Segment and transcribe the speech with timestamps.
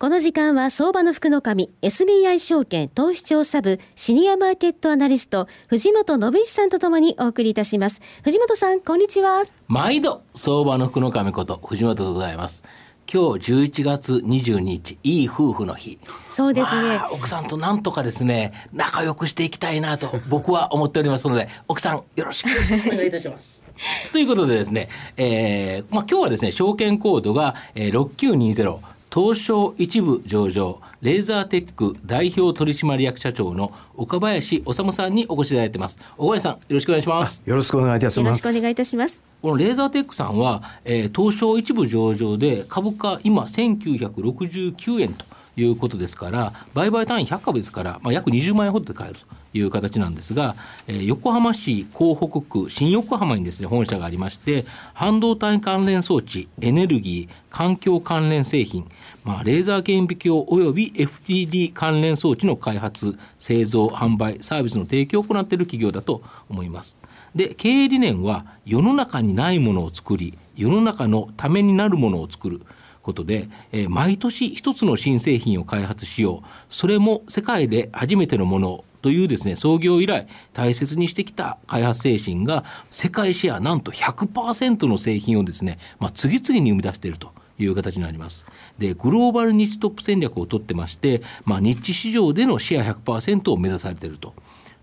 [0.00, 8.00] この時間は相場の福の神 SBI 証券投資調査部シニアマーケットアナリスト藤本信之さんとともにお送りいたします。
[8.24, 9.42] 藤本さんこんにちは。
[9.68, 12.64] 毎度相場の福の神こと藤本でございます。
[13.12, 15.98] 今日11月22日いい夫婦の日。
[16.30, 22.48] そうですね、まあ、奥さんとなんとかですね仲良くしていきたいなと僕は思っておりますので奥さんよろしく。
[22.88, 23.66] お願いいたします。
[24.12, 24.88] ということでですね、
[25.18, 28.78] えーまあ、今日はですね証券コードが、えー、6920
[29.12, 35.98] 東証一部上場レーザーテック代表取締役社長の岡林修さんにお越しいただいてます。
[36.16, 37.42] 岡林さんよろしくお願いします。
[37.44, 38.26] よろしくお願いいたします。
[38.26, 39.24] よろしくお願いいたします。
[39.42, 45.24] このレーザーテックさんは、えー、東証一部上場で株価今1969円と
[45.60, 50.54] いうことですから売買単位100株ですから、まあ、約20万円ほどで買えるという形なんですが、
[50.86, 58.88] えー、横浜市港北区新横浜にですね本社がありまして半導体関連装置エネルギー環境関連製品、
[59.24, 66.96] まあ、レーザー顕微鏡および FTD 関連装置の開発製造販売サービスの提供を行っている企業だと思います。
[67.34, 72.60] で経営理念は世の中にないものを作り世の中のためになるものを作る
[73.02, 88.46] ことで、えー、毎年一つの新製品を開発しようそれも世界で初めてのものというですね創業以来大切にしてきた開発精神が世界シェアなんと100%の製品をですね、まあ、次々に生み出しているという形になります。
[88.78, 94.34] で、グローバルニッチトップ戦略を取ってまして、まあ、ニッチ市場でのシェア100%を目指されていると。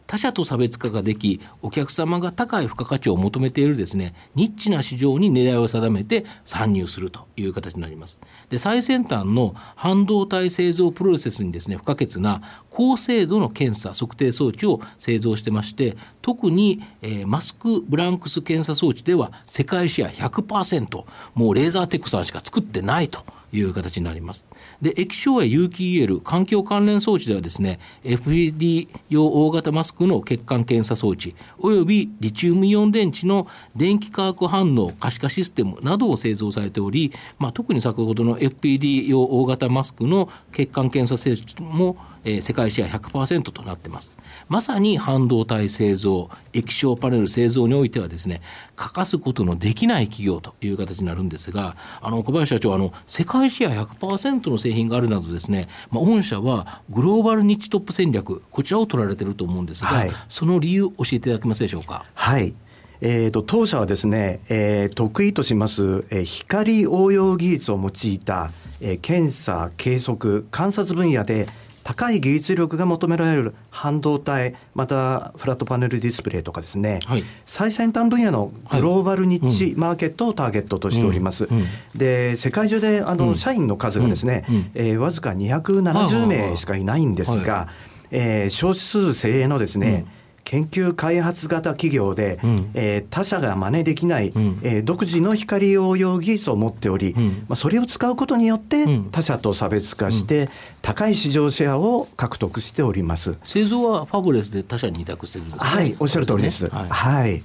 [0.07, 8.21] 他社と差別化ができ、お客様が高い付加価値を求めているですね、ニッチな市場に狙いを定めて参入するという形になります。
[8.49, 21.05] で、最先端の半導体製造プロセスにですね、不可欠な高精度の検査測定装置を製造してまして、特に、えー、マスクブランクス検査装置では世界シェア100%、
[21.35, 23.25] もうレーザーテックさんしか作ってないと。
[23.51, 24.47] いう形になります。
[24.81, 44.17] で、液晶や有機 EL 環境関連装置ではですね、FPD 用大型マスクの血管検査装置、およびリチウムイオン電池の電気化学反応可視化システムなどを製造されており、まあ、特に先ほどの FPD 用大型マスクの血管検査装置もえー、世界シェア100%となってます。
[44.49, 48.41] まさに半導体製造、液晶パネル製造においてはですね、
[48.75, 62.05] 欠かすことのできない企業という形になるんですが、あの小林社長、あの世界シェア100%の製品があるなどですね、まあ、御社はグローバルニッチトップ戦略、こちらを取られてると思うんですが、はい、その理由教えていただけますでしょうか？
[62.13, 62.53] はい。
[62.99, 68.49] えーと、当社はですね、えー、得意とします、えー、光応用技術を用いた、
[68.81, 71.47] えー、検査計測観察分野で
[71.87, 81.47] 高い技術力が求められる半導体またフラットパネルディスプレイとかですね、はい、最先端分野のグローバルニッチマーケットをターゲットとしております。
[81.95, 84.71] で世界中であの、社員の数がですね、うん。
[84.73, 87.69] えー、わずか270名しかいないんですが、
[88.11, 90.16] えー、少数精鋭のですね、うん
[90.47, 100.49] 研究開発型企業で、うん、えー、他社が真似できない、うん、えー、独自の光応用技術を持っており、うん、まあ、それを使うことによって他社と差別化して、
[100.81, 103.35] 高い市場シェアを獲得しております。
[103.43, 107.43] 製造はファブレスで他社に委託してるんですか、ね、はいおっしゃる通りです、ね、はい、はい、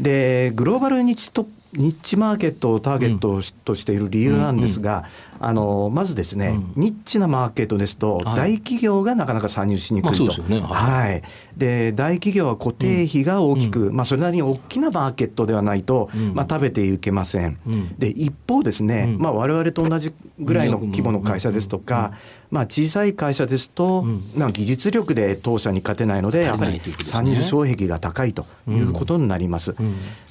[0.00, 5.04] でグローバルニッチトップニッチマーケットをターゲットとしている理由なんですが、
[5.42, 11.22] あのまずですね、ニッチなマーケットですと、大企業がなかなか参入しにくいと、はい、
[11.56, 17.58] で大企業は固定費が大きく、まあ、それなりに大きなマーケットではないと、まあ、食べていけません。
[17.98, 22.12] で一方ですね、まあ、我々と同じぐらいの規模の会社ですとか、
[22.50, 24.02] まあ、小さい会社ですと、
[24.36, 29.74] まあ、技術力で当社に勝てないので、やはり参入障壁が高いということになります。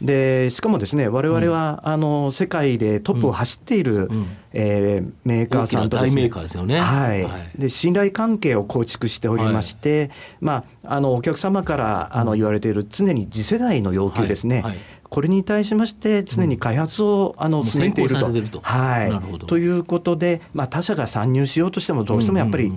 [0.02, 4.10] でしかもですね我々は、あの世界でトップを走っている、
[4.54, 10.12] えー、メーカーさんとですね、大メーカーですよね、はい、はい、で信頼関係を構築しておりまして、はい、
[10.42, 14.78] まあ、あのお客様からあの言われている常に次世代の要求ですね、はい、
[15.10, 18.62] これに対しまして常に開発を、あの進めていると。
[18.62, 19.08] は
[19.42, 22.72] い、ということで、まあ、他社が参入しようとしてもどうしてもやっぱり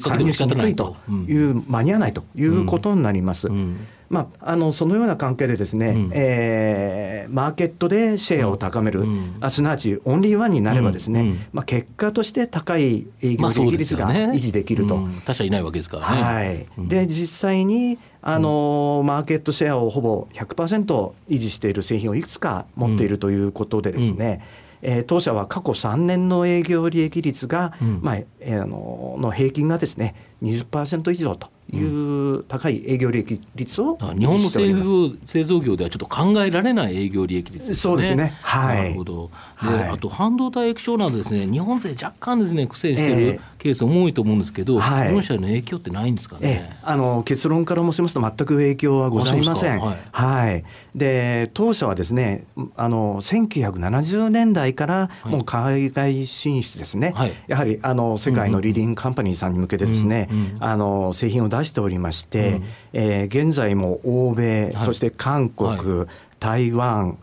[0.00, 3.48] 参入しにくいという、間に合わないということになります。
[3.48, 16.22] うんまあ、あのそのような関係でですね、うん、えー、マーケットでシェアを高める、うん、あすなわちオンリーワンになればですね、うん、まあ、結果として高い営業利益率が維持できると、まあね、他社いないわけですからね。
[16.22, 16.66] はい。
[16.88, 24.42] で実際にあのマーケットシェアをほぼ100%維持している製品をいくつか持っているということでですね、
[24.82, 37.74] えー、当社は過去3年の営業利益率が、うん、まあえー、あのの平均がですね20%以上という高い営業利益率を日本の製造製造業ではちょっと考えられない営業利益率ですね。
[37.74, 38.32] そうですね。
[38.42, 38.76] はい。
[38.84, 39.30] なるほど。
[39.62, 46.78] で、はい、あと半導体液晶などですね、日本勢若干ですね苦戦しているケース多いと思うんですけど、はい、御社の影響ってないんですかね？
[46.82, 49.80] あの結論から申しますと全く影響はございません。
[49.80, 50.64] はい、はい。
[50.94, 57.12] で当社はですね、あの1970年代からもう海外進出ですね。
[57.14, 66.06] はい、やはりあの世界のリーディングカンパニーさんに向けてですね、うんうん、あの製品を出しておりまして、うん、えー、現在も欧米、はい、そして韓国、はい、
[66.40, 67.18] 台湾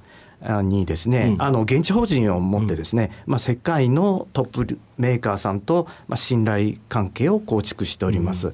[0.63, 8.47] にですね、うん、あの現地法人を持ってですね、うん、まあ、世界のトップメーカーさんと、まあ、信頼関係を構築しております。
[8.47, 8.53] うん、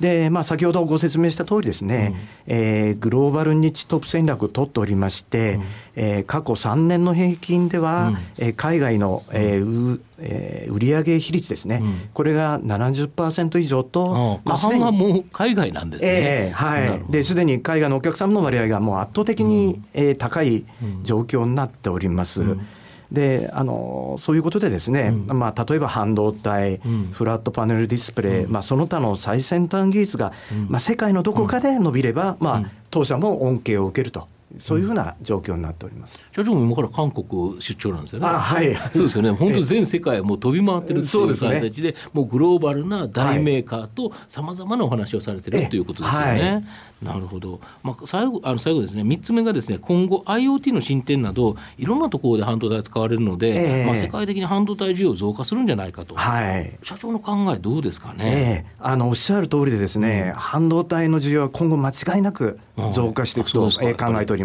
[0.00, 2.14] で、まあ、先ほどご説明した通りですね、
[2.46, 5.62] うん、えー、グローバルニッチトップ戦略を取っておりまして、うん、
[5.96, 16.08] えー、過去3年の平均では、うん、えー、海外の、えーうえー、売上比率ですね、うん、これが70%以上と、まあ、過半はもう海外なんですね。
[16.10, 20.64] えー、はい、ですでに海外のお客様の割合がもう圧倒的に、うん、えー、高い
[21.02, 22.42] 状況になっております。
[22.42, 22.66] うん
[23.12, 30.32] であのそういうことでですね、うん、まあ、例えば半導体、うん、フラットパネルディスプレイ、うん、まあ、その他の最先端技術が、
[30.68, 36.24] まあ、世界のどこかで伸びれば、まあ、当社も恩恵を受けるとそういうふうな状況になっております。
[36.34, 38.26] 社長も今から韓国出張なんですよね。
[38.26, 38.74] はい。
[38.92, 39.30] そうですよね。
[39.30, 46.64] 本当全世界もう飛び回ってるっていう形で、もうグローバルな大メーカーとさまざまなお話をされてるということですよね。
[47.02, 47.60] なるほど。
[47.82, 49.02] まあ最後あの最後ですね。
[49.02, 56.14] 三つ目がですね、今後 IoT の進展などいろんなところで半導体使われるので、えー、まあ世界的に半導体需要増加するんじゃないかと。
[56.14, 56.78] はい。
[56.82, 58.66] 社長の考えどうですかね？
[58.78, 62.58] えー、あのおっしゃる通りでですね、うん、半導体の需要は今後間違いなく
[62.92, 64.41] 増加していくと、え考えております。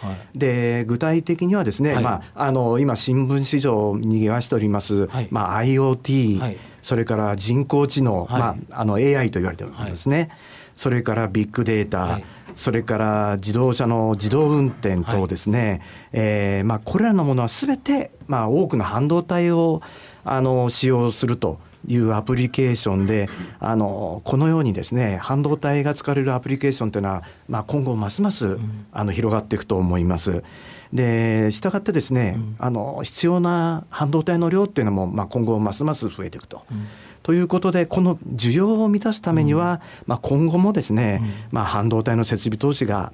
[0.00, 10.30] はい、で具体的にはですね、はい、まあ、あの今新聞市場をにぎわしております、はい、まあ、IoT、それから人工知能、まあ、あの AI と言われてるんですね、
[10.76, 12.20] それからビッグデータ、
[12.56, 15.80] それから自動車の自動運転等ですね、はい、
[16.12, 19.82] えー、まあ、これらのものはすべて、まあ、多くの半導体を
[20.24, 23.28] あの使用するというアプリケーションで
[23.60, 28.58] あのこのようにですね半導体が使われるアプリケーションというのは、まあ、今後ますます
[28.92, 30.42] あの広がっていくと思います。
[30.92, 36.62] でしたがってですね、あの必要な半導体の量っていうのも、まあ、今後ますます増えていくと。
[37.24, 43.12] ということで、この需要を満たすためには、まあ、今後もですね、まあ、半導体の設備投資が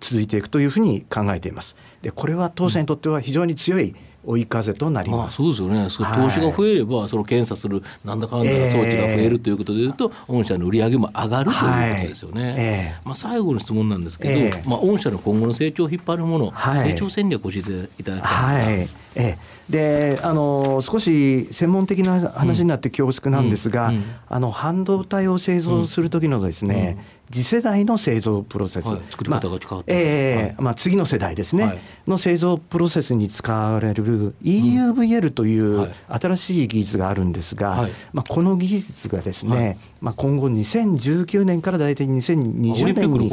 [0.00, 1.76] 続いていくというふうに考えています。
[2.00, 5.36] でこれは当社にとっては非常に強い追い風となります。
[5.36, 5.88] そうですよね。
[5.90, 12.42] そ投資が増えれば、はい、その検査するなんだかんだ装置が増えるということでいうと、えー、御社の売り上げも上がるということですよね。
[12.42, 12.54] はい。
[12.58, 19.00] えー、まあ最後の質問なんですけど、えー、まあ御社の今後の成長を引っ張るもの、はい、成長戦略を教えていただきたいですか。
[19.10, 19.24] はい。
[19.26, 26.98] えーであの少し専門的な話になって恐縮なんですが、うんうん、あの半導体を製造する時のですね、
[27.32, 43.30] 次世代の製造プロセス、はい、作り方が違う、えーまあ、次の世代ですね、はい、の製造プロセスに使われる EUVL という新しい技術があるんですが、はい、まあ、この技術がですね、まあ、今後2019年から大体2020年に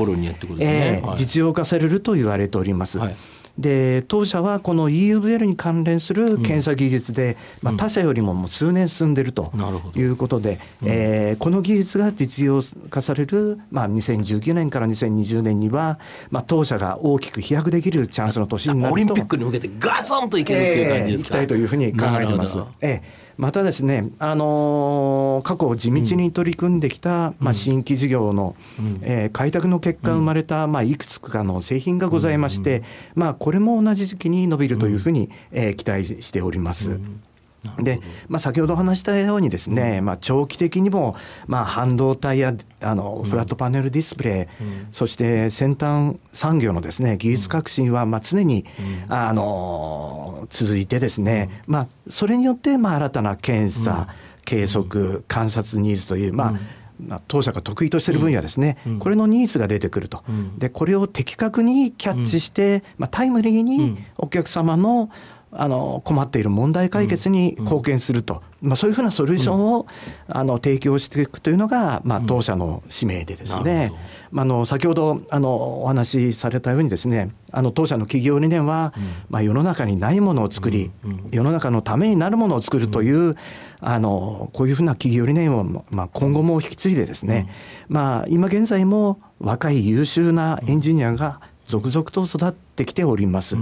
[0.60, 3.00] えー、実用化されると言われております。
[3.60, 9.52] で当社はこの EUVL に関連する検査技術で、うん、まあ、他社よりももう数年進んでいると
[9.96, 16.00] いうことで、うん、えー、この技術が実用化される、まあ、2019年から2020年には、
[16.32, 18.94] まあ、当社が大きく飛躍できるチャンスの年になると。
[18.94, 22.58] オリンピックに向けてガツンといけるっていう感じですか、えー、いきたいというふうに考えてます。
[22.80, 24.50] えーまたですね、あのー、
[25.42, 32.84] 過去地道に取り組んできた、うん、まあ、新規事業の、うん、えー、開拓の結果生まれた、まあ、いくつかの製品がございまして、
[33.16, 37.00] まあ、これも同じ時期に伸びるというふうに、えー、期待しております。
[37.78, 41.16] で、まあ、先ほど話したようにですね、うん、まあ、長期的にも、
[41.48, 48.66] まあ、半導体やあのフラットパネルディスプレイ、うん、そして先端産業のですね技術革新は、まあ、常に、
[49.08, 54.08] うん、あの続いてですね、まあ、それによって、まあ、新たな検査、
[54.46, 56.58] 計測観察ニーズという、ま
[57.10, 65.10] あ、当社が得意としている分野ですね、うん、これのニーズが出てくると、うん、でこれを的確にキャッチして、うん、まあ、タイムリーにお客様の
[65.52, 69.88] あの困っている問題解決に貢献すると、まあ、そういうふうなソリューションを、
[70.28, 73.92] あの提供していくというのが、まあ、当社の使命でですね、
[74.32, 78.94] まあ、あの先ほどあのお話しされたようにですねあの当社の企業理念は、
[79.30, 80.92] まあ、世の中にないものを作り、
[81.32, 83.36] 世の中のためになるものを作るという、
[83.82, 87.50] あのこういうふうな企業理念を、まあ、今後も引き継いでですね、
[87.88, 93.56] まあ、今現在も若い優秀なエンジニアが続々と育ってきております。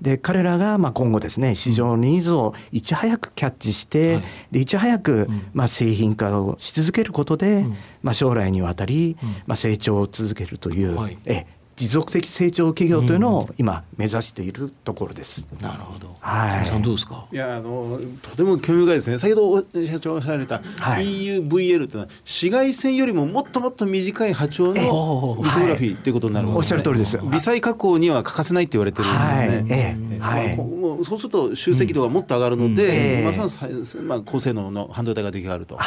[0.00, 7.66] で彼らがまあ今後ですね市場ニーズをいち早くキャッチして、はい、でいち早くまあ製品化をし続けることで、
[8.02, 9.16] まあ将来にわたり
[9.46, 11.44] まあ成長を続けるという、はい、え
[11.80, 15.46] 持続的成長企業というのを今目指しているところです。
[15.50, 16.14] うん、なるほど。
[16.20, 16.66] はい。
[16.66, 17.26] さんどうですか？
[17.32, 19.16] いやあのとても興味深いですね。
[19.16, 27.16] 先ほど社長がおっしゃられた EUVL というのは紫外線よりももっともっと短い波長のリソグラフィーということになるんです、ね、おっしゃる通りです。
[27.16, 29.74] 微細加工には欠かせないって言われてるんですね。
[29.74, 29.80] はい。
[29.80, 30.56] ええ、はい。
[30.56, 35.84] もうそうすると集積度がもっと上がるので、うん、ますますまあ高性能の半導体が出来上がるというこ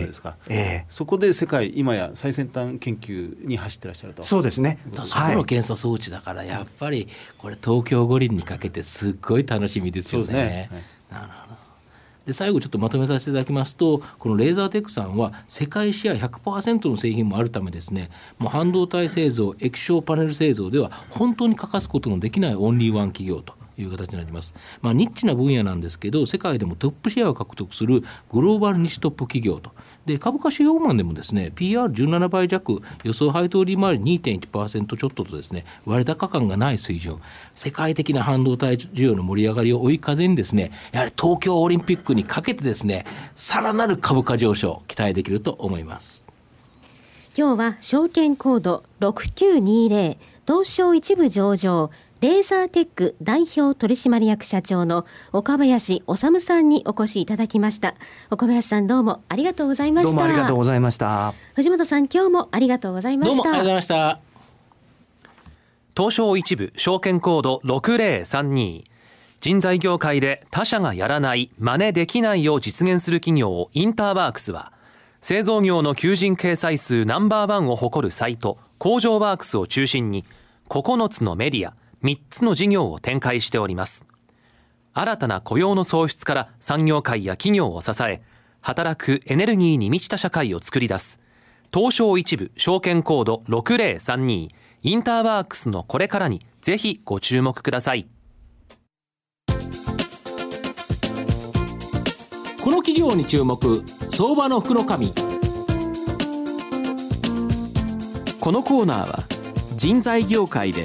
[0.00, 0.36] とですか。
[0.48, 0.84] ええ。
[0.88, 4.22] そこで世界今や最先端研究に走ってらっしゃると。
[4.22, 4.78] そうですね。
[5.04, 10.32] そこの検査装置だからやっぱりこれ東京五輪にかけてすっごい楽しみですよね。
[10.32, 10.70] ね。
[11.10, 11.56] はい、なるほど。
[12.26, 24.54] で最後ちょっとまとめさせていただきますとこのレーザーテックさんは世界シェア100%の製品もあるためですねもう半導体製造液晶パネル製造では本当に欠かすことのできないオンリーワン企業という形になります。
[24.80, 29.70] まあ、ニッチな分野なんですけど、世界でもトップシェアを獲得するグローバル西トップ企業と。
[30.04, 37.20] で、株価指標マンでもですね、PR17 倍弱、予想配当利回り2.1%ちょっととですね、割高感がない水準。
[37.54, 43.04] 世界的な半導体需要の盛り上がりを追い風にですね、やはり東京オリンピックにかけてですね、
[43.34, 46.24] さらなる株価上昇、期待できると思います。
[47.36, 50.16] 今日は証券コード6920
[50.46, 57.94] 東証一部上場レーザーテック代表取締役社長の岡林修さんにお越しいただきました。
[58.30, 60.10] 岡林さんどうもありがとうございました。
[60.12, 61.34] どうもありがとうございました。
[61.54, 63.36] 藤本さん今日もありがとうございました。
[63.36, 64.18] どうもありがとうございました。
[65.94, 68.84] 東証一部証券コード6032
[69.40, 74.72] 人材業界で他社がやらない真似できないを実現する企業インターワークスは
[75.20, 80.24] 製造業の求人掲載数ナンバーワンを誇るサイト工場ワークスを中心に
[80.68, 81.74] 9つのメディア
[82.06, 84.06] 3つの事業を展開しております。
[84.94, 88.22] 新たな雇用の創出から産業界や企業を支え、
[88.60, 91.20] 働くエネルギーに満ちた社会を作り出す、
[91.74, 94.48] 東証一部証券コード6032
[94.82, 98.06] インターワークスのこれからにぜひご注目ください。
[102.62, 105.12] この企業に注目、相場の福の神。
[108.40, 109.24] このコーナーは
[109.74, 110.84] 人材業界で